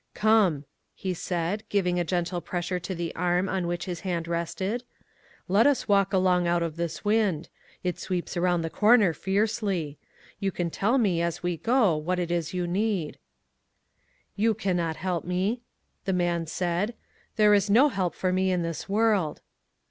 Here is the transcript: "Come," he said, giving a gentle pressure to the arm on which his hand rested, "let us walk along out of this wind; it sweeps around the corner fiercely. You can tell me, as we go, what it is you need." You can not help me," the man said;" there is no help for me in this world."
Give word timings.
"Come," 0.15 0.65
he 0.95 1.13
said, 1.13 1.61
giving 1.69 1.99
a 1.99 2.03
gentle 2.03 2.41
pressure 2.41 2.79
to 2.79 2.95
the 2.95 3.13
arm 3.13 3.47
on 3.47 3.67
which 3.67 3.85
his 3.85 3.99
hand 3.99 4.27
rested, 4.27 4.83
"let 5.47 5.67
us 5.67 5.87
walk 5.87 6.11
along 6.11 6.47
out 6.47 6.63
of 6.63 6.75
this 6.75 7.05
wind; 7.05 7.49
it 7.83 7.99
sweeps 7.99 8.35
around 8.35 8.63
the 8.63 8.71
corner 8.71 9.13
fiercely. 9.13 9.99
You 10.39 10.51
can 10.51 10.71
tell 10.71 10.97
me, 10.97 11.21
as 11.21 11.43
we 11.43 11.55
go, 11.55 11.95
what 11.95 12.17
it 12.17 12.31
is 12.31 12.51
you 12.51 12.65
need." 12.65 13.19
You 14.35 14.55
can 14.55 14.75
not 14.77 14.95
help 14.95 15.23
me," 15.23 15.61
the 16.05 16.13
man 16.13 16.47
said;" 16.47 16.95
there 17.35 17.53
is 17.53 17.69
no 17.69 17.89
help 17.89 18.15
for 18.15 18.33
me 18.33 18.51
in 18.51 18.63
this 18.63 18.89
world." 18.89 19.39